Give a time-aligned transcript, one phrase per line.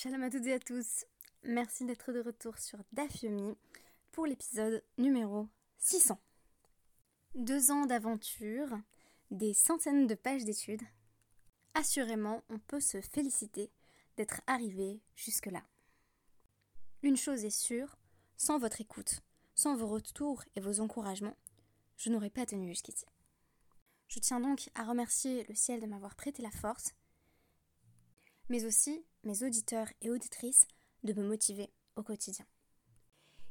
[0.00, 1.04] Shalom à toutes et à tous.
[1.42, 3.56] Merci d'être de retour sur Dafyomi
[4.12, 6.20] pour l'épisode numéro 600.
[7.34, 8.78] Deux ans d'aventure,
[9.32, 10.84] des centaines de pages d'études.
[11.74, 13.72] Assurément, on peut se féliciter
[14.16, 15.64] d'être arrivé jusque-là.
[17.02, 17.98] Une chose est sûre,
[18.36, 19.22] sans votre écoute,
[19.56, 21.36] sans vos retours et vos encouragements,
[21.96, 23.06] je n'aurais pas tenu jusqu'ici.
[24.06, 26.94] Je tiens donc à remercier le ciel de m'avoir prêté la force,
[28.48, 30.66] mais aussi mes auditeurs et auditrices
[31.04, 32.46] de me motiver au quotidien.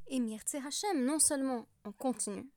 [0.07, 2.49] Et Mirtse Hachem, non seulement on continue,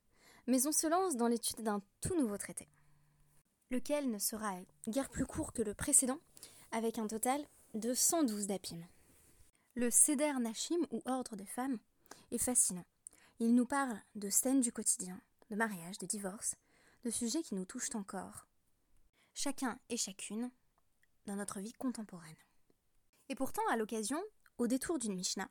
[0.46, 2.68] mais on se lance dans l'étude d'un tout nouveau traité,
[3.70, 6.18] lequel ne sera guère plus court que le précédent,
[6.72, 8.80] avec un total de 112 dapim.
[9.74, 11.78] Le Seder Nashim, ou Ordre des femmes,
[12.30, 12.84] est fascinant.
[13.38, 16.56] Il nous parle de scènes du quotidien, de mariage, de divorce,
[17.04, 18.46] de sujets qui nous touchent encore,
[19.34, 20.50] chacun et chacune,
[21.26, 22.36] dans notre vie contemporaine.
[23.30, 24.20] Et pourtant, à l'occasion,
[24.58, 25.48] au détour d'une Mishnah,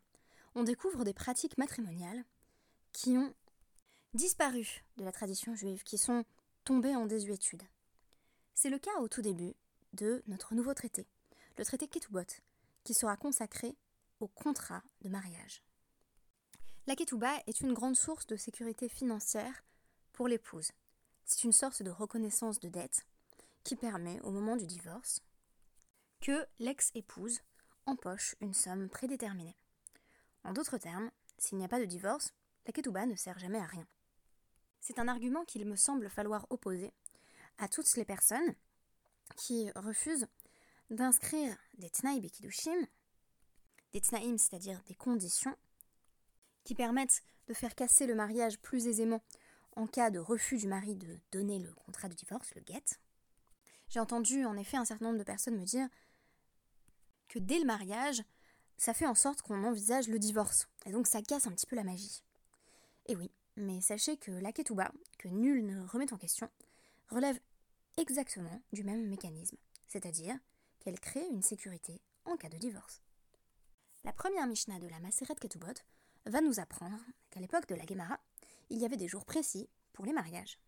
[0.53, 2.25] on découvre des pratiques matrimoniales
[2.91, 3.33] qui ont
[4.13, 6.25] disparu de la tradition juive, qui sont
[6.65, 7.63] tombées en désuétude.
[8.53, 9.55] C'est le cas au tout début
[9.93, 11.07] de notre nouveau traité,
[11.57, 12.41] le traité Ketubot,
[12.83, 13.77] qui sera consacré
[14.19, 15.63] au contrat de mariage.
[16.85, 19.63] La Ketouba est une grande source de sécurité financière
[20.11, 20.71] pour l'épouse.
[21.23, 23.05] C'est une source de reconnaissance de dette
[23.63, 25.21] qui permet, au moment du divorce,
[26.19, 27.39] que l'ex-épouse
[27.89, 29.57] empoche une somme prédéterminée.
[30.43, 31.09] En d'autres termes,
[31.39, 32.33] s'il n'y a pas de divorce,
[32.65, 33.87] la ketouba ne sert jamais à rien.
[34.79, 36.93] C'est un argument qu'il me semble falloir opposer
[37.57, 38.55] à toutes les personnes
[39.35, 40.27] qui refusent
[40.91, 42.87] d'inscrire des tnaï bekidushim,
[43.93, 45.55] des tnaïm, c'est-à-dire des conditions,
[46.63, 49.23] qui permettent de faire casser le mariage plus aisément
[49.75, 52.99] en cas de refus du mari de donner le contrat de divorce, le get.
[53.89, 55.87] J'ai entendu en effet un certain nombre de personnes me dire
[57.29, 58.21] que dès le mariage,
[58.77, 60.67] ça fait en sorte qu'on envisage le divorce.
[60.85, 62.23] Et donc ça casse un petit peu la magie.
[63.05, 66.49] Et oui, mais sachez que la ketouba, que nul ne remet en question,
[67.09, 67.39] relève
[67.97, 70.35] exactement du même mécanisme, c'est-à-dire
[70.79, 73.01] qu'elle crée une sécurité en cas de divorce.
[74.03, 75.73] La première Mishnah de la Maseret Ketubot
[76.25, 76.99] va nous apprendre
[77.29, 78.19] qu'à l'époque de la Gemara,
[78.69, 80.59] il y avait des jours précis pour les mariages.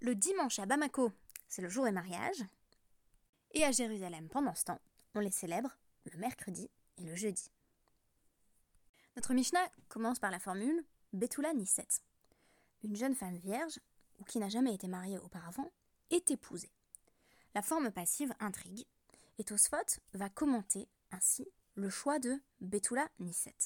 [0.00, 1.12] Le dimanche à Bamako,
[1.48, 2.44] c'est le jour des mariages,
[3.52, 4.80] et à Jérusalem, pendant ce temps,
[5.14, 7.50] on les célèbre le mercredi et le jeudi.
[9.16, 11.88] Notre Mishnah commence par la formule Betula Niset.
[12.84, 13.80] Une jeune femme vierge,
[14.18, 15.70] ou qui n'a jamais été mariée auparavant,
[16.10, 16.70] est épousée.
[17.54, 18.86] La forme passive intrigue,
[19.38, 23.56] et Tosfot va commenter ainsi le choix de Betula Niset.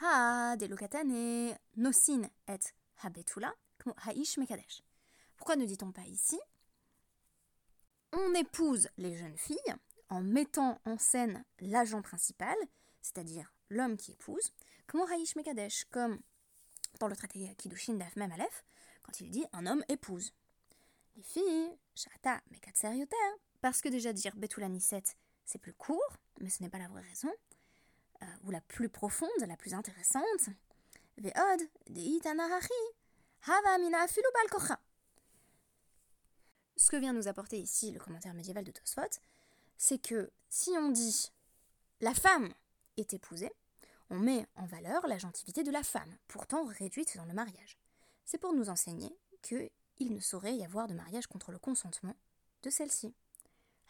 [0.00, 2.58] Ha, delokatane, nosin et
[3.02, 3.54] habetula,
[4.06, 4.82] haish mekadesh.
[5.36, 6.40] Pourquoi ne dit-on pas ici
[8.12, 9.74] On épouse les jeunes filles
[10.12, 12.54] en mettant en scène l'agent principal,
[13.00, 14.52] c'est-à-dire l'homme qui épouse,
[14.86, 16.20] comme Haïsh Mekadesh, comme
[17.00, 18.62] dans le traité Kiddushin d'Af Mem Aleph,
[19.02, 20.34] quand il dit un homme épouse.
[21.16, 22.90] Les filles, Shata Mekatser
[23.62, 25.02] parce que déjà dire Betula Niset,
[25.46, 27.32] c'est plus court, mais ce n'est pas la vraie raison,
[28.20, 30.50] euh, ou la plus profonde, la plus intéressante.
[31.16, 31.60] Ve'od,
[33.46, 34.06] Hava Mina
[36.76, 39.20] Ce que vient nous apporter ici le commentaire médiéval de Tosfot,
[39.82, 41.32] c'est que si on dit
[42.00, 42.54] la femme
[42.96, 43.50] est épousée,
[44.10, 47.76] on met en valeur la gentilité de la femme, pourtant réduite dans le mariage.
[48.24, 49.70] C'est pour nous enseigner qu'il
[50.14, 52.14] ne saurait y avoir de mariage contre le consentement
[52.62, 53.12] de celle-ci.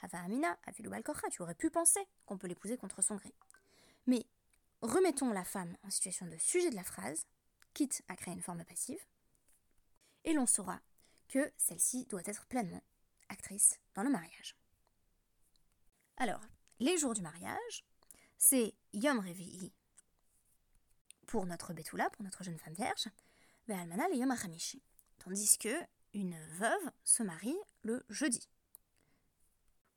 [0.01, 0.57] Hava Amina,
[1.31, 3.35] tu aurais pu penser qu'on peut l'épouser contre son gré.
[4.07, 4.25] Mais
[4.81, 7.27] remettons la femme en situation de sujet de la phrase,
[7.75, 9.05] quitte à créer une forme passive,
[10.25, 10.81] et l'on saura
[11.29, 12.83] que celle-ci doit être pleinement
[13.29, 14.57] actrice dans le mariage.
[16.23, 16.41] Alors,
[16.79, 17.85] les jours du mariage,
[18.39, 19.73] c'est Yom Revi'i
[21.27, 23.09] pour notre Betula, pour notre jeune femme vierge,
[23.67, 24.81] Ve'almana le Yom Achamishi.
[25.19, 25.75] Tandis que
[26.15, 28.49] une veuve se marie le jeudi.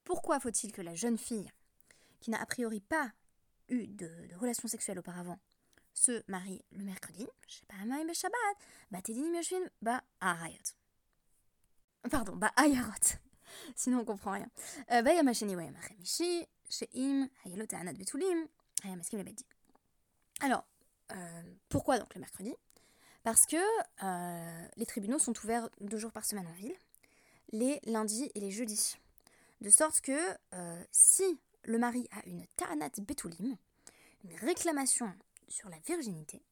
[0.03, 1.51] Pourquoi faut-il que la jeune fille,
[2.21, 3.11] qui n'a a priori pas
[3.69, 5.37] eu de, relations sexuelles auparavant,
[5.93, 7.27] se marie le mercredi?
[7.47, 8.57] Shabbat,
[9.79, 10.73] ba Arayot.
[12.09, 13.19] Pardon, ba Ayarot.
[13.75, 14.49] Sinon, on comprend rien.
[14.91, 15.01] Euh,
[20.41, 20.65] Alors,
[21.11, 22.53] euh, pourquoi donc le mercredi?
[23.23, 23.57] Parce que
[24.03, 26.75] euh, les tribunaux sont ouverts deux jours par semaine en ville,
[27.51, 28.97] les lundis et les jeudis.
[29.61, 30.19] De sorte que
[30.91, 31.23] si
[31.63, 33.55] le mari a une ta'anat betulim,
[34.23, 35.11] une réclamation
[35.47, 36.43] sur la virginité,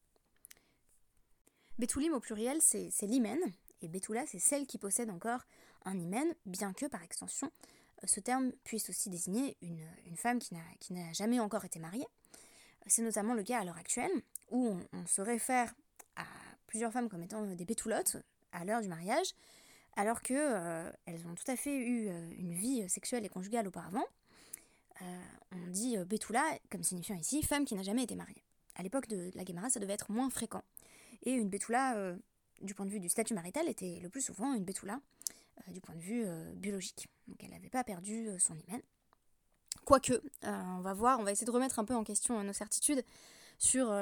[1.78, 3.38] betulim au pluriel c'est l'hymen,
[3.84, 5.44] et betula c'est celle qui possède encore
[5.84, 7.50] un hymen, bien que par extension,
[8.04, 10.54] ce terme puisse aussi désigner une, femme qui
[10.92, 12.06] n'a jamais encore été mariée.
[12.86, 14.10] C'est notamment le cas à l'heure actuelle,
[14.50, 15.74] où on, se réfère
[16.16, 16.24] à
[16.66, 18.18] plusieurs femmes comme étant des bétoulottes
[18.52, 19.34] à l'heure du mariage,
[19.96, 24.04] alors qu'elles elles ont tout à fait eu une vie sexuelle et conjugale auparavant.
[25.00, 28.42] on dit bétoula comme signifiant ici femme qui n'a jamais été mariée.
[28.76, 30.62] À l'époque de la Guémara, ça devait être moins fréquent.
[31.22, 32.16] Et une bétoula,
[32.60, 35.23] du point de vue du statut marital, était le plus souvent une bétoula euh,
[35.68, 37.08] du point de vue euh, biologique.
[37.28, 38.80] Donc elle n'avait pas perdu euh, son hymen.
[39.84, 43.04] Quoique, on va voir, on va essayer de remettre un peu en question nos certitudes
[43.58, 43.92] sur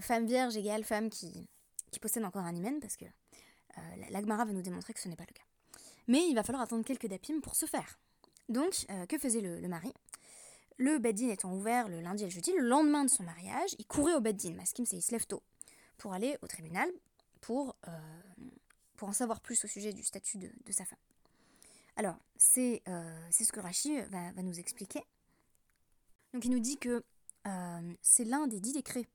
[0.00, 1.48] femme vierge égale femme qui,
[1.92, 3.04] qui possède encore un hymen, parce que
[4.10, 5.44] l'Agmara va nous démontrer que ce n'est pas le cas.
[6.08, 8.00] Mais il va falloir attendre quelques dapim pour ce faire.
[8.48, 9.92] Donc, que faisait le, mari?
[10.78, 13.86] Le beddin étant ouvert le lundi et le jeudi, le lendemain de son mariage, il
[13.86, 15.44] courait au beddin, maskim c'est il se lève tôt,
[15.96, 16.90] pour aller au tribunal
[17.40, 17.76] pour
[19.02, 21.00] pour en savoir plus au sujet du statut de, sa femme.
[21.96, 25.00] Alors, c'est euh, ce que Rachi va, nous expliquer.
[26.32, 27.02] Donc, il nous dit que
[27.48, 29.08] euh, c'est l'un des dix décrets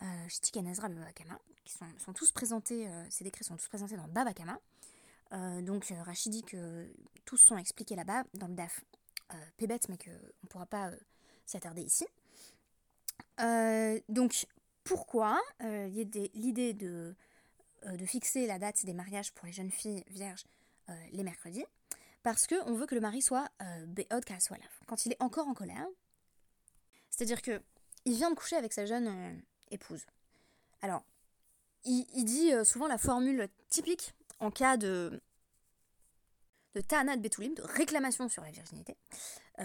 [0.00, 3.98] euh, Shtika Nazra Babakama, qui sont, sont, tous présentés, euh, ces décrets sont tous présentés
[3.98, 4.58] dans Babakama.
[5.60, 6.90] donc, Rachi dit que
[7.26, 8.86] tous sont expliqués là-bas, dans le DAF
[9.58, 10.12] Pébet, mais qu'on
[10.44, 10.92] ne pourra pas
[11.44, 12.06] s'attarder ici.
[14.08, 14.46] donc,
[14.82, 17.14] pourquoi l'idée de
[17.84, 20.44] de fixer la date des mariages pour les jeunes filles vierges
[20.88, 21.64] euh, les mercredis,
[22.22, 24.24] parce qu'on veut que le mari soit euh, Be'od
[24.86, 25.86] quand il est encore en colère.
[27.10, 27.60] C'est-à-dire que
[28.04, 29.42] il vient de coucher avec sa jeune
[29.72, 30.06] épouse.
[30.82, 31.02] Alors,
[31.84, 35.20] il, dit souvent la formule typique en cas de
[36.74, 38.96] de Ta'anat Betulim, de réclamation sur la virginité,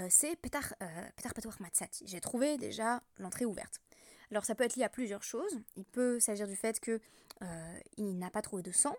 [0.09, 0.73] c'est Petar,
[1.17, 2.07] Petar Matsati.
[2.07, 3.79] J'ai trouvé déjà l'entrée ouverte.
[4.31, 5.59] Alors ça peut être lié à plusieurs choses.
[5.75, 6.99] Il peut s'agir du fait que
[7.41, 8.95] euh, n'a pas trouvé de sang,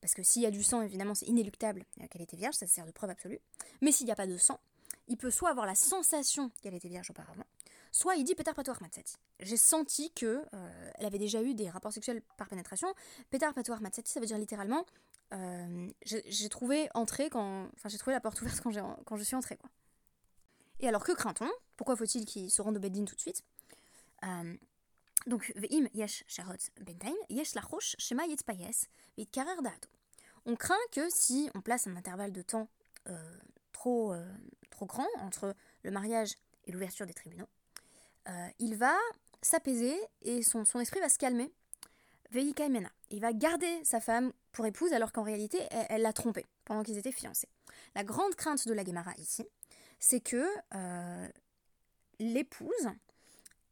[0.00, 2.86] parce que s'il y a du sang, évidemment, c'est inéluctable qu'elle était vierge, ça sert
[2.86, 3.40] de preuve absolue.
[3.80, 4.58] Mais s'il n'y a pas de sang,
[5.08, 7.44] il peut soit avoir la sensation qu'elle était vierge auparavant,
[7.90, 9.16] soit il dit Patoir Matsati.
[9.40, 12.88] J'ai senti que euh, elle avait déjà eu des rapports sexuels par pénétration.
[13.30, 14.84] Patoir Matsati, ça veut dire littéralement
[15.32, 19.56] euh, j'ai trouvé entrée quand, enfin j'ai trouvé la porte ouverte quand, je suis entrée
[19.56, 19.70] quoi.
[20.80, 21.48] Et alors que craint-on?
[21.76, 23.44] Pourquoi faut-il qu'il se rende au Beddin tout de suite?
[25.26, 26.24] Donc, yesh
[27.28, 28.22] yesh shema
[30.46, 32.68] On craint que si on place un intervalle de temps
[33.08, 33.32] euh,
[33.72, 34.24] trop, euh,
[34.70, 36.34] trop grand entre le mariage
[36.64, 37.48] et l'ouverture des tribunaux,
[38.28, 38.96] euh, il va
[39.42, 41.52] s'apaiser et son, son, esprit va se calmer.
[42.32, 45.58] Il va garder sa femme pour épouse alors qu'en réalité,
[45.88, 47.48] elle l'a trompé pendant qu'ils étaient fiancés.
[47.96, 49.44] La grande crainte de la Gemara ici,
[49.98, 50.46] c'est que
[52.20, 52.88] l'épouse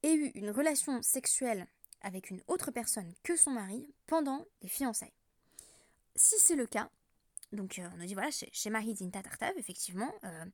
[0.03, 1.67] ait eu une relation sexuelle
[2.03, 5.13] avec une autre personne que son mari pendant les fiançailles.
[6.15, 6.91] Si c'est le cas,
[7.53, 10.45] donc euh, on nous dit voilà, chez, Marie Zinta Tartav, effectivement, euh,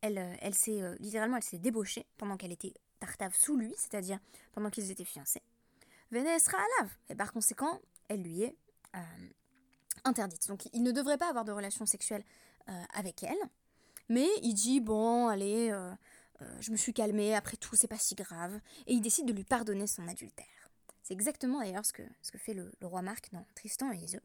[0.00, 4.18] elle, euh, elle s'est littéralement elle s'est débauchée pendant qu'elle était Tartav sous lui, c'est-à-dire
[4.52, 5.42] pendant qu'ils étaient fiancés.
[6.10, 8.56] Venez sera à lave, et par conséquent, elle lui est
[10.04, 10.46] interdite.
[10.48, 12.22] Donc il ne devrait pas avoir de relation sexuelle
[12.92, 13.38] avec elle,
[14.10, 15.72] mais il dit bon, allez,
[16.42, 19.32] euh, je me suis calmée, après tout, c'est pas si grave, et il décide de
[19.32, 20.46] lui pardonner son adultère.
[21.02, 24.22] C'est exactement d'ailleurs ce que, ce que fait le, roi Marc dans Tristan et Iseult.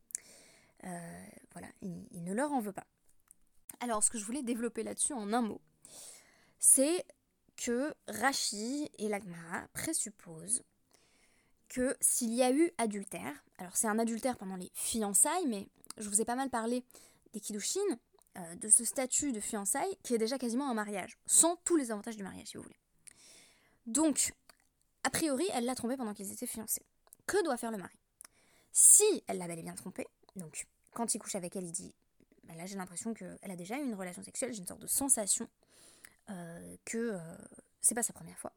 [1.53, 2.85] Voilà, il, ne leur en veut pas.
[3.79, 5.59] Alors, ce que je voulais développer là-dessus en un mot,
[6.59, 7.05] c'est
[7.55, 10.63] que Rachi et Lagmara présupposent
[11.67, 16.07] que s'il y a eu adultère, alors c'est un adultère pendant les fiançailles, mais je
[16.07, 16.83] vous ai pas mal parlé
[17.33, 17.81] des Kiddushin,
[18.37, 21.91] euh, de ce statut de fiançailles qui est déjà quasiment un mariage, sans tous les
[21.91, 22.79] avantages du mariage, si vous voulez.
[23.87, 24.33] Donc,
[25.03, 26.85] a priori, elle l'a trompé pendant qu'ils étaient fiancés.
[27.25, 27.97] Que doit faire le mari?
[28.71, 31.95] Si elle l'a bel et bien trompé, donc quand il couche avec elle, il dit
[32.43, 34.87] bah là j'ai l'impression qu'elle a déjà eu une relation sexuelle, j'ai une sorte de
[34.87, 35.49] sensation
[36.29, 37.19] euh, que euh,
[37.81, 38.53] c'est pas sa première fois.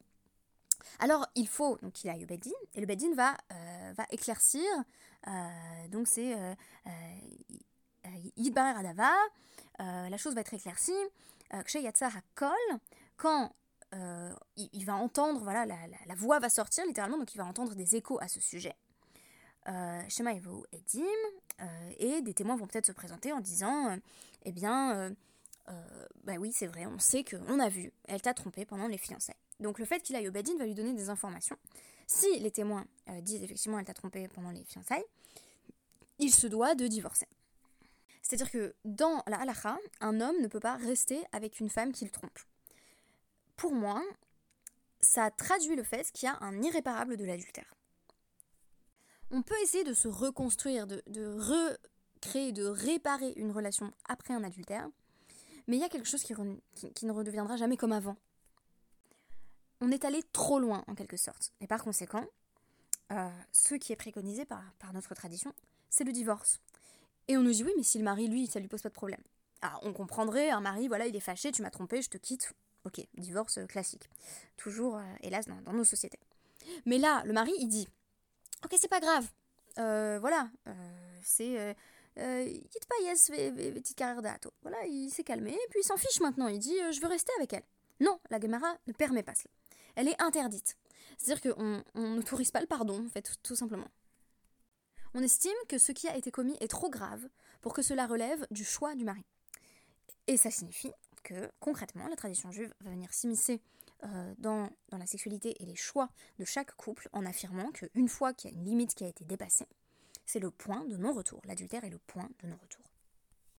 [0.99, 3.35] Alors il faut donc qu'il aille au Bedin et le Bedin va,
[3.93, 4.61] va éclaircir,
[5.89, 6.35] donc c'est
[8.37, 9.11] Yidbarer Adava,
[9.79, 10.93] euh, la chose va être éclaircie.
[11.53, 11.61] Euh,
[12.35, 12.49] Kol,
[13.17, 13.53] quand
[13.93, 17.95] euh, il, va entendre, voilà, la, voix va sortir littéralement, donc il va entendre des
[17.95, 18.75] échos à ce sujet.
[20.09, 21.05] Shema Evo Edim,
[21.99, 23.95] et des témoins vont peut-être se présenter en disant
[24.43, 25.13] Eh bien,
[26.23, 29.35] bah oui, c'est vrai, on sait qu'on a vu, elle t'a trompé pendant les fiançailles.
[29.59, 31.57] Donc le fait qu'il aille au Badin va lui donner des informations.
[32.07, 32.85] Si les témoins
[33.21, 35.05] disent effectivement elle t'a trompé pendant les fiançailles,
[36.17, 37.27] il se doit de divorcer.
[38.31, 42.09] C'est-à-dire que dans la halakha, un homme ne peut pas rester avec une femme qu'il
[42.11, 42.39] trompe.
[43.57, 44.01] Pour moi,
[45.01, 47.75] ça traduit le fait qu'il y a un irréparable de l'adultère.
[49.31, 51.03] On peut essayer de se reconstruire, de,
[52.15, 54.87] recréer, de réparer une relation après un adultère,
[55.67, 56.33] Mais il y a quelque chose qui,
[57.05, 58.15] ne redeviendra jamais comme avant.
[59.81, 61.51] On est allé trop loin, en quelque sorte.
[61.59, 62.25] Et par conséquent,
[63.11, 65.53] euh, ce qui est préconisé par, par notre tradition,
[65.89, 66.61] c'est le divorce.
[67.27, 68.93] Et on nous dit oui, mais si le mari, lui, ça lui pose pas de
[68.93, 69.21] problème.
[69.61, 72.53] Alors, on comprendrait, un mari, voilà, il est fâché, tu m'as trompé, je te quitte.
[72.83, 74.09] Ok, divorce euh, classique.
[74.57, 76.19] Toujours, euh, hélas, dans, nos sociétés.
[76.85, 77.87] Mais là, le mari, il dit
[78.65, 79.27] Ok, c'est pas grave.
[79.77, 80.49] voilà,
[81.23, 81.75] c'est.
[82.15, 84.51] quitte pas yes, petite carrière d'atto.
[84.61, 86.47] Voilà, il s'est calmé, et puis il s'en fiche maintenant.
[86.47, 87.63] Il dit Je veux rester avec elle.
[87.99, 89.51] Non, la Gemara ne permet pas cela.
[89.95, 90.75] Elle est interdite.
[91.17, 93.87] C'est-à-dire qu'on n'autorise pas le pardon, en fait, tout simplement.
[95.13, 97.27] On estime que ce qui a été commis est trop grave
[97.61, 99.25] pour que cela relève du choix du mari.
[100.27, 100.91] Et ça signifie
[101.23, 103.61] que concrètement, la tradition juive va venir s'immiscer
[104.03, 108.49] euh, dans, la sexualité et les choix de chaque couple en affirmant qu'une fois qu'il
[108.49, 109.67] y a une limite qui a été dépassée,
[110.25, 111.41] c'est le point de non-retour.
[111.45, 112.85] L'adultère est le point de non-retour.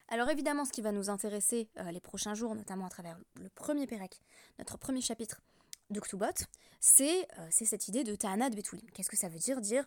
[0.07, 3.49] Alors évidemment, ce qui va nous intéresser euh, les prochains jours, notamment à travers le
[3.49, 4.21] premier Pérec,
[4.57, 5.41] notre premier chapitre
[5.89, 6.47] de Ktubot,
[6.79, 8.89] c'est euh, cette idée de Ta'ana de Betoulim.
[8.93, 9.85] Qu'est-ce que ça veut dire dire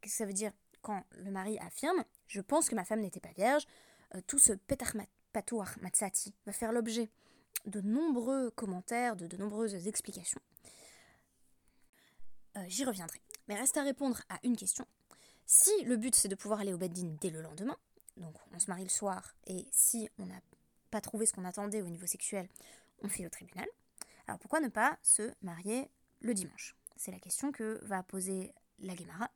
[0.00, 0.52] Qu'est-ce que ça veut dire
[0.82, 3.66] quand le mari affirme Je pense que ma femme n'était pas vierge,
[4.26, 4.52] tout ce
[5.32, 7.10] Patouar Matsati va faire l'objet
[7.66, 10.40] de nombreux commentaires, de, nombreuses explications.
[12.56, 13.20] Euh, j'y reviendrai.
[13.48, 14.86] Mais reste à répondre à une question.
[15.46, 17.76] Si le but c'est de pouvoir aller au Beddin dès le lendemain,
[18.16, 20.40] donc on se marie le soir, et si on n'a
[20.90, 22.48] pas trouvé ce qu'on attendait au niveau sexuel,
[23.02, 23.66] on fait au tribunal,
[24.26, 26.76] alors pourquoi ne pas se marier le dimanche?
[26.96, 29.30] C'est la question que va poser la Gemara.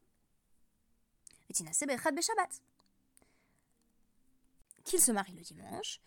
[4.85, 6.01] Qu'il se marie le dimanche,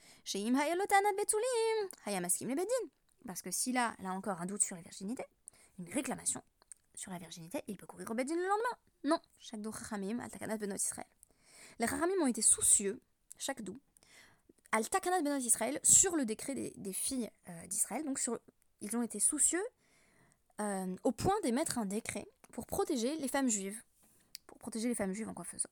[3.26, 5.24] parce que s'il a là encore un doute sur la virginité,
[5.78, 6.42] une réclamation
[6.96, 8.78] sur la virginité, il peut courir au Bedin le lendemain.
[9.04, 11.08] Non, chaque benot Israël.
[11.80, 13.02] Les chachamim ont été soucieux,
[13.38, 13.80] chaque dou,
[14.72, 14.84] al
[15.24, 18.04] benot Israël, sur le décret des, filles euh, d'Israël.
[18.04, 18.40] Donc sur,
[18.82, 19.64] ils ont été soucieux
[20.60, 23.82] euh, au point d'émettre un décret pour protéger les femmes juives.
[24.60, 25.70] Protéger les femmes juives en faisant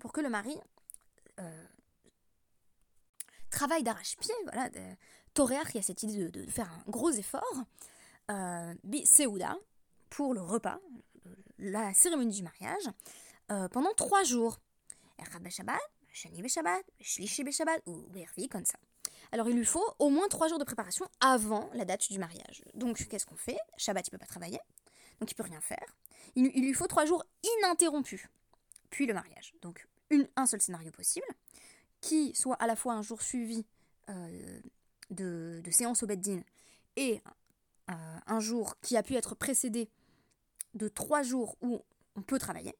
[0.00, 0.56] pour que le mari
[1.38, 1.64] euh,
[3.50, 4.68] travaille d'arrache-pied, voilà,
[5.74, 7.64] il y a cette idée de, faire un gros effort,
[8.30, 8.74] euh,
[10.10, 10.80] pour le repas,
[11.58, 12.90] la cérémonie du mariage,
[13.50, 14.58] euh, pendant trois jours.
[17.86, 18.06] ou
[18.48, 18.78] comme ça.
[19.32, 22.62] Alors il lui faut au moins trois jours de préparation avant la date du mariage.
[22.74, 23.58] Donc qu'est-ce qu'on fait?
[23.76, 24.58] Shabbat, il peut pas travailler,
[25.20, 25.96] donc il peut rien faire.
[26.34, 28.26] Il, lui faut trois jours ininterrompus,
[28.90, 29.54] puis le mariage.
[29.62, 29.86] Donc
[30.36, 31.26] un seul scénario possible,
[32.00, 33.64] qui soit à la fois un jour suivi
[34.08, 34.60] euh,
[35.10, 36.42] de, séance au Beddin
[36.96, 37.20] et
[37.90, 37.94] euh,
[38.26, 39.88] un jour qui a pu être précédé
[40.74, 41.82] de trois jours où
[42.16, 42.74] on peut travailler.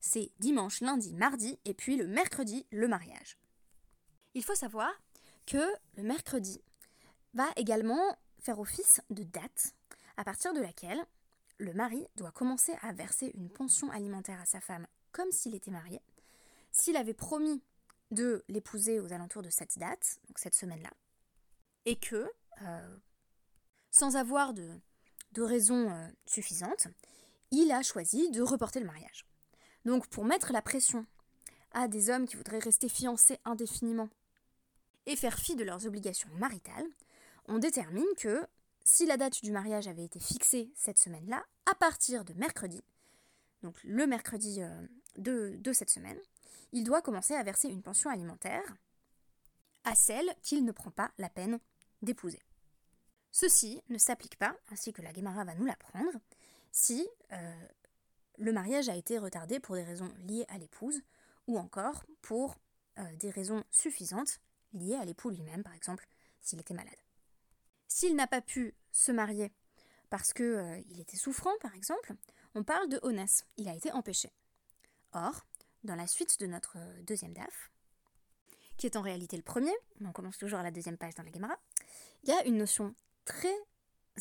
[0.00, 3.38] C'est dimanche, lundi, mardi, et puis le mercredi, le mariage.
[4.34, 4.92] Il faut savoir
[5.46, 5.64] que
[5.96, 6.60] le mercredi
[7.34, 9.74] va également faire office de date
[10.16, 11.04] à partir de laquelle
[11.58, 15.70] le mari doit commencer à verser une pension alimentaire à sa femme comme s'il était
[15.70, 16.00] marié,
[16.72, 17.62] s'il avait promis
[18.10, 20.90] de l'épouser aux alentours de cette date, donc cette semaine-là,
[21.86, 22.30] et que,
[22.62, 22.96] euh,
[23.90, 24.78] sans avoir de,
[25.38, 26.88] raison euh, suffisante,
[27.50, 29.26] il a choisi de reporter le mariage.
[29.84, 31.06] Donc pour mettre la pression
[31.72, 34.08] à des hommes qui voudraient rester fiancés indéfiniment
[35.04, 36.86] et faire fi de leurs obligations maritales,
[37.48, 38.46] on détermine que
[38.86, 42.80] si la date du mariage avait été fixée cette semaine-là, à partir de mercredi,
[43.62, 44.86] donc le mercredi euh,
[45.18, 46.18] de, cette semaine,
[46.72, 48.76] il doit commencer à verser une pension alimentaire
[49.82, 51.58] à celle qu'il ne prend pas la peine
[52.02, 52.40] d'épouser.
[53.32, 56.12] Ceci ne s'applique pas, ainsi que la Guémara va nous l'apprendre,
[56.70, 57.66] si euh,
[58.38, 61.02] le mariage a été retardé pour des raisons liées à l'épouse
[61.48, 62.56] ou encore pour
[62.98, 64.40] euh, des raisons suffisantes
[64.72, 66.06] liées à l'époux lui-même, par exemple
[66.40, 67.05] s'il était malade.
[67.88, 69.52] S'il n'a pas pu se marier
[70.10, 72.14] parce qu'il euh, était souffrant, par exemple,
[72.54, 74.30] on parle de Onès, il a été empêché.
[75.12, 75.46] Or,
[75.84, 77.70] dans la suite de notre euh, deuxième DAF,
[78.76, 79.74] qui est en réalité le premier,
[80.04, 81.56] on commence toujours à la deuxième page dans la Gemara,
[82.22, 83.54] il y a une notion très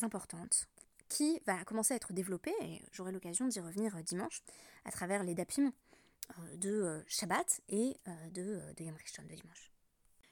[0.02, 0.68] importante
[1.08, 4.42] qui va commencer à être développée, et j'aurai l'occasion d'y revenir euh, dimanche,
[4.86, 5.72] à travers les dapim
[6.56, 7.96] de Shabbat et
[8.32, 9.72] de, de Yom Rishon de dimanche.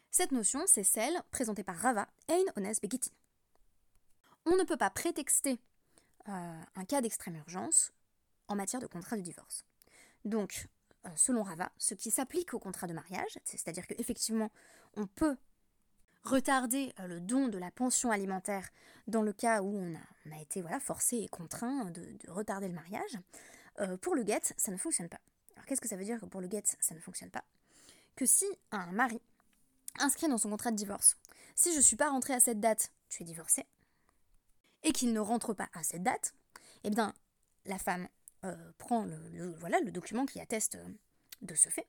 [0.10, 3.12] Cette notion, c'est celle présentée par Rava, Ein Ones Begitin
[4.46, 5.60] on ne peut pas prétexter
[6.30, 7.92] euh, un cas d'extrême urgence
[8.48, 9.66] en matière de contrat de divorce.
[10.26, 10.68] Donc,
[11.06, 14.50] euh, selon Rava, ce qui s'applique au contrat de mariage, c'est-à-dire qu'effectivement,
[14.96, 15.36] on peut
[16.24, 18.70] retarder euh, le don de la pension alimentaire
[19.08, 19.96] dans le cas où on
[20.32, 23.18] a, été voilà, forcé et contraint de, retarder le mariage,
[24.02, 25.20] pour le guet, ça ne fonctionne pas.
[25.56, 27.44] Alors qu'est-ce que ça veut dire que pour le guet, ça ne fonctionne pas?
[28.16, 29.20] Que si un mari
[29.98, 31.18] inscrit dans son contrat de divorce,
[31.56, 33.66] si je ne suis pas rentrée à cette date, tu es divorcée,
[34.84, 36.34] et qu'il ne rentre pas à cette date,
[36.84, 37.14] eh bien,
[37.66, 38.08] la femme
[38.46, 40.88] euh, prend le, voilà, le document qui atteste euh,
[41.42, 41.88] de ce fait,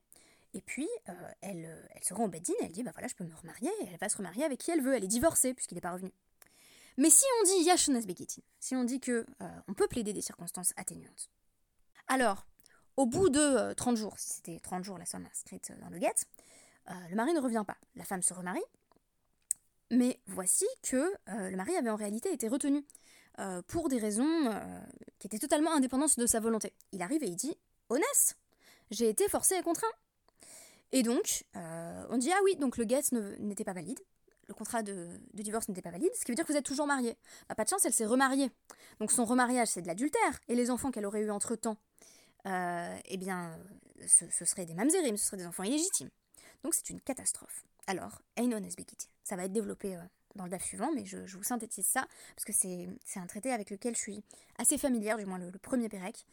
[0.53, 1.67] et puis euh, elle,
[2.01, 4.07] se rend au bedin, elle dit, bah voilà, je peux me remarier, et elle va
[4.07, 6.11] se remarier avec qui elle veut, elle est divorcée puisqu'il n'est pas revenu.
[6.97, 9.25] Mais si on dit Yashunas Begitin, si on dit que
[9.67, 11.29] on peut plaider des circonstances atténuantes,
[12.07, 12.47] alors,
[12.95, 16.13] au bout de 30 jours, si c'était 30 jours la somme inscrite dans le guet,
[16.87, 17.75] le mari ne revient pas.
[17.95, 18.63] La femme se remarie,
[19.91, 20.95] mais voici que
[21.29, 22.85] euh, le mari avait en réalité été retenu
[23.39, 24.79] euh, pour des raisons euh,
[25.19, 26.73] qui étaient totalement indépendantes de sa volonté.
[26.91, 27.55] Il arrive et il dit
[27.89, 28.35] Honnête,
[28.89, 29.91] j'ai été forcé et contraint.
[30.91, 33.01] Et donc, on dit Ah oui, donc le guet
[33.39, 33.99] n'était pas valide,
[34.47, 36.87] le contrat de, divorce n'était pas valide, ce qui veut dire que vous êtes toujours
[36.87, 37.17] marié.
[37.49, 38.49] Bah, pas de chance, elle s'est remariée.
[38.99, 40.39] Donc son remariage, c'est de l'adultère.
[40.47, 41.77] Et les enfants qu'elle aurait eu entre temps,
[42.45, 43.59] eh bien,
[44.07, 46.09] ce, ce seraient des mamzerim, ce seraient des enfants illégitimes.
[46.65, 47.63] Donc c'est une catastrophe.
[47.85, 49.07] Alors, Einon Esbekiti.
[49.23, 49.99] Ça va être développé euh,
[50.33, 53.69] dans le DAF suivant, mais je, vous synthétise ça, parce que c'est un traité avec
[53.69, 54.23] lequel je suis
[54.57, 56.25] assez familière, du moins le, premier Pérec.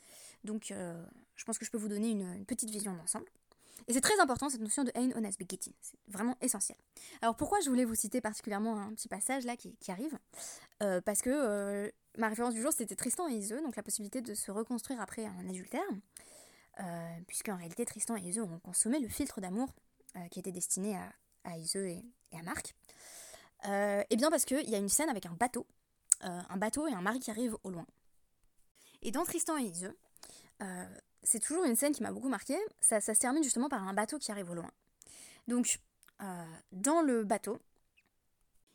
[0.43, 1.05] Donc, euh,
[1.37, 3.27] je pense que je peux vous donner une, petite vision d'ensemble.
[3.89, 6.79] Et c'est très important cette notion de Ein Onas Begitin, c'est vraiment essentiel.
[7.21, 10.19] Alors pourquoi je voulais vous citer particulièrement un petit passage là qui, arrive?
[10.83, 14.33] Euh, Parce que ma référence du jour c'était Tristan et Iseux, donc la possibilité de
[14.35, 15.83] se reconstruire après un adultère,
[17.27, 19.75] puisqu'en réalité Tristan et Iseux ont consommé le filtre d'amour
[20.31, 21.13] qui était destiné à,
[21.45, 22.75] à et, à Marc
[23.67, 25.67] euh, Eh bien parce qu'il y a une scène avec un bateau,
[26.25, 27.87] euh, un bateau et un mari qui arrivent au loin.
[29.03, 29.73] Et dans Tristan et
[30.63, 30.87] euh,
[31.23, 34.19] c'est toujours une scène qui m'a beaucoup marqué, ça, se termine justement par un bateau
[34.19, 34.71] qui arrive au loin.
[35.49, 35.81] Donc,
[36.71, 37.59] dans le bateau,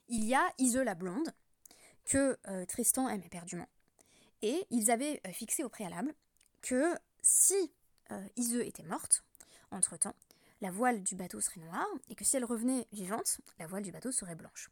[0.10, 1.34] il y a Iseux la blonde,
[2.03, 3.67] que Tristan aime éperdument.
[4.41, 6.13] Et ils avaient fixé au préalable
[6.62, 7.72] que si
[8.36, 9.24] Iseux était morte,
[9.72, 10.15] entre-temps,
[10.62, 13.92] la voile du bateau serait noire, et que si elle revenait vivante, la voile du
[13.92, 14.70] bateau serait blanche.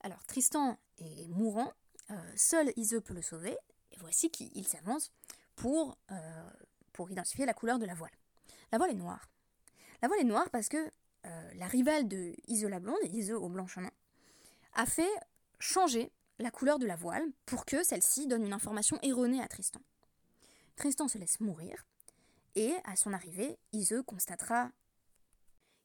[0.00, 1.72] Alors Tristan est mourant,
[2.10, 3.56] euh, seul Iseux peut le sauver,
[3.92, 5.12] et voici qu'il s'avance
[5.56, 6.50] pour, euh,
[6.92, 8.12] pour identifier la couleur de la voile.
[8.72, 9.28] La voile est noire.
[10.02, 10.90] La voile est noire parce que
[11.26, 13.90] euh, la rivale de Iseux la blonde, Iseux au blanc chemin,
[14.74, 15.10] a fait
[15.58, 19.80] changer la couleur de la voile pour que celle-ci donne une information erronée à Tristan.
[20.76, 21.84] Tristan se laisse mourir,
[22.54, 24.70] et à son arrivée, Iseux constatera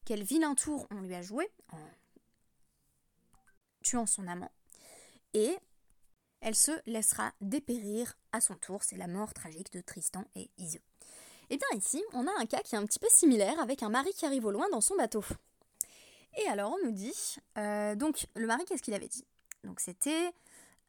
[0.06, 1.78] quel vilain tour on lui a joué en
[3.82, 4.52] tuant son amant.
[5.34, 5.54] Et
[6.40, 8.82] elle se laissera dépérir à son tour.
[8.82, 10.80] C'est la mort tragique de Tristan et Iseux.
[11.50, 13.88] Et bien ici, on a un cas qui est un petit peu similaire avec un
[13.88, 15.24] mari qui arrive au loin dans son bateau.
[16.38, 19.24] Et alors on nous dit, euh, donc le mari qu'est-ce qu'il avait dit?
[19.64, 20.30] Donc c'était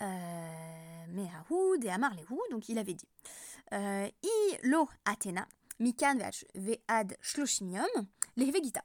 [0.02, 3.08] euh, Merahoud et Amarlehu, donc il avait dit
[3.74, 5.48] euh, I lo Athena,
[5.80, 6.18] Mikan
[6.56, 7.88] ve'ad shloshimium,
[8.36, 8.84] lehvegita.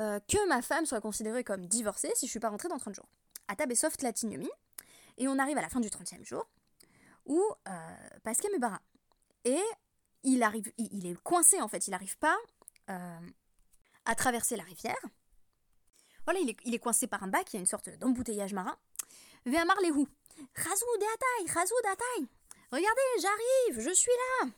[0.00, 2.94] Euh, que ma femme soit considérée comme divorcée si je suis pas rentrée dans 30
[2.94, 3.08] jours.
[3.48, 4.48] Atabesoft latiniomi.
[5.18, 6.48] Et on arrive à la fin du 30e jour,
[7.26, 7.70] où euh,
[8.22, 8.80] Pascal me barra.
[9.44, 9.60] Et
[10.22, 12.38] il arrive, il, est coincé en fait, il n'arrive pas
[12.88, 13.18] euh,
[14.06, 14.96] à traverser la rivière.
[16.24, 18.76] Voilà, il est, coincé par un bac, il y a une sorte d'embouteillage marin.
[19.44, 22.26] Veamar les Razou de ataï, razou de
[22.72, 24.50] Regardez, j'arrive, je suis là.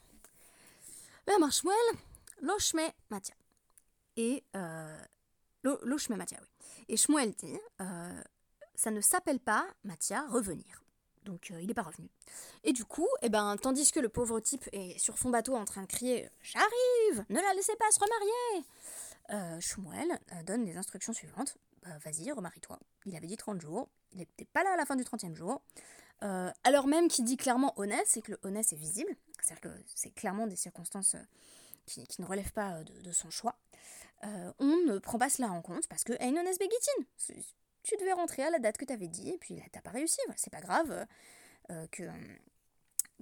[1.27, 1.75] Veamar Shmuel,
[2.41, 3.35] lochme Matia.
[4.15, 4.43] Et
[5.63, 6.47] L'Oshme Matia, oui.
[6.89, 8.21] Et Shmuel dit euh,
[8.75, 10.83] ça ne s'appelle pas Matia revenir.
[11.23, 12.09] Donc euh, il n'est pas revenu.
[12.63, 15.65] Et du coup, eh ben, tandis que le pauvre type est sur son bateau en
[15.65, 18.65] train de crier J'arrive Ne la laissez pas se remarier
[19.31, 22.77] euh, Shmuel donne les instructions suivantes bah, Vas-y, remarie-toi.
[23.05, 23.87] Il avait dit 30 jours.
[24.11, 25.61] Il n'était pas là à la fin du 30e jour.
[26.21, 29.15] alors même qu'il dit clairement honnête, c'est que le honnête est visible.
[29.41, 31.15] C'est-à-dire que c'est clairement des circonstances
[31.85, 33.55] qui, ne relèvent pas de son choix.
[34.25, 37.43] Euh, on ne prend pas cela en compte parce que Einon Begitin,
[37.83, 39.89] tu devais rentrer à la date que tu avais dit et puis là t'as pas
[39.89, 41.05] réussi, c'est pas grave
[41.69, 42.03] euh, que,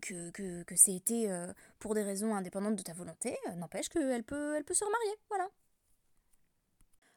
[0.01, 4.55] que, que, c'est été euh, pour des raisons indépendantes de ta volonté, n'empêche qu'elle peut,
[4.55, 5.49] elle peut se remarier, voilà.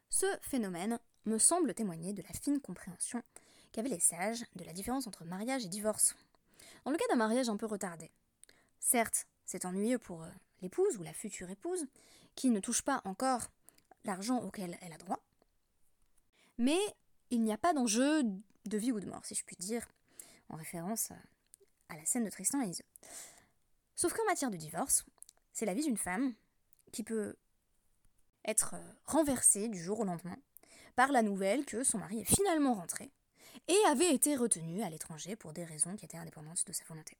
[0.08, 3.22] Ce phénomène me semble témoigner de la fine compréhension
[3.72, 6.14] qu'avaient les sages de la différence entre mariage et divorce.
[6.84, 8.10] Dans le cas d'un mariage un peu retardé,
[8.78, 10.24] certes, c'est ennuyeux pour
[10.64, 11.86] l'épouse ou la future épouse,
[12.34, 13.48] qui ne touche pas encore
[14.04, 15.22] l'argent auquel elle a droit.
[16.58, 16.78] Mais
[17.30, 19.86] il n'y a pas d'enjeu de vie ou de mort, si je puis dire,
[20.48, 21.10] en référence
[21.88, 22.84] à la scène de Tristan et Iseux.
[23.94, 25.04] Sauf qu'en matière de divorce,
[25.52, 26.34] c'est la vie d'une femme
[26.92, 27.36] qui peut
[28.44, 28.74] être
[29.04, 30.36] renversée du jour au lendemain
[30.96, 33.10] par la nouvelle que son mari est finalement rentré
[33.68, 37.16] et avait été retenu à l'étranger pour des raisons qui étaient indépendantes de sa volonté.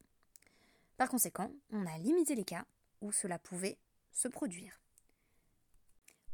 [0.97, 2.65] Par conséquent, on a limité les cas
[3.11, 3.77] cela pouvait
[4.11, 4.79] se produire.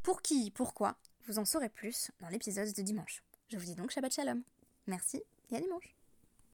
[0.04, 3.24] Pour qui Pourquoi Vous en saurez plus dans l'épisode de dimanche.
[3.50, 4.44] Je vous dis donc Shabbat Shalom.
[4.88, 6.01] Merci et à dimanche.